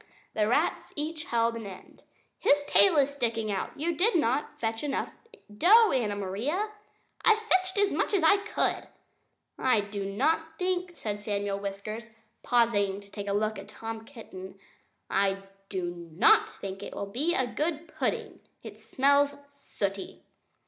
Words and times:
The 0.33 0.47
rats 0.47 0.93
each 0.95 1.25
held 1.25 1.55
an 1.55 1.67
end. 1.67 2.01
"His 2.39 2.63
tail 2.67 2.97
is 2.97 3.11
sticking 3.13 3.51
out! 3.51 3.79
You 3.79 3.95
did 3.95 4.15
not 4.15 4.59
fetch 4.59 4.83
enough 4.83 5.11
dough, 5.55 5.91
Anna 5.91 6.15
Maria." 6.15 6.71
"I 7.23 7.35
fetched 7.35 7.77
as 7.77 7.93
much 7.93 8.11
as 8.15 8.23
I 8.23 8.37
could 8.37 8.45
carry," 8.55 8.71
replied 9.57 9.59
Anna 9.59 9.69
Maria. 9.69 9.81
"I 9.85 9.89
do 9.91 10.05
not 10.05 10.57
think" 10.57 10.95
said 10.95 11.19
Samuel 11.19 11.59
Whiskers, 11.59 12.09
pausing 12.41 12.99
to 12.99 13.11
take 13.11 13.27
a 13.27 13.33
look 13.33 13.59
at 13.59 13.67
Tom 13.69 14.03
Kitten 14.03 14.57
"I 15.07 15.43
do 15.69 16.09
NOT 16.11 16.49
think 16.59 16.81
it 16.81 16.95
will 16.95 17.05
be 17.05 17.35
a 17.35 17.45
good 17.45 17.87
pudding. 17.87 18.39
It 18.63 18.79
smells 18.79 19.35
sooty." 19.51 20.23